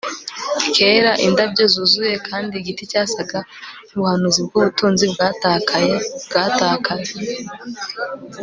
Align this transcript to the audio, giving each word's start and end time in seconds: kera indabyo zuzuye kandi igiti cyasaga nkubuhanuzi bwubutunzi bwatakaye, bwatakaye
kera 0.75 1.11
indabyo 1.25 1.63
zuzuye 1.73 2.15
kandi 2.27 2.53
igiti 2.61 2.83
cyasaga 2.91 3.39
nkubuhanuzi 3.87 4.39
bwubutunzi 4.45 5.05
bwatakaye, 5.13 5.95
bwatakaye 6.25 7.09